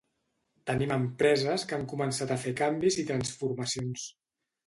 [0.69, 4.09] Tenim empreses que han començat a fer canvis i transformacions.